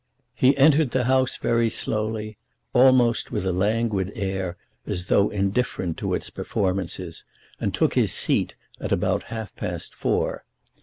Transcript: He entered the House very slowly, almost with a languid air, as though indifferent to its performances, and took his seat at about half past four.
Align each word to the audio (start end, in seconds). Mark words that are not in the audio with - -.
He 0.33 0.57
entered 0.57 0.89
the 0.89 1.03
House 1.03 1.37
very 1.37 1.69
slowly, 1.69 2.35
almost 2.73 3.31
with 3.31 3.45
a 3.45 3.51
languid 3.51 4.11
air, 4.15 4.57
as 4.87 5.09
though 5.09 5.29
indifferent 5.29 5.97
to 5.97 6.15
its 6.15 6.31
performances, 6.31 7.23
and 7.59 7.71
took 7.71 7.93
his 7.93 8.11
seat 8.11 8.55
at 8.79 8.91
about 8.91 9.21
half 9.29 9.55
past 9.55 9.93
four. 9.93 10.43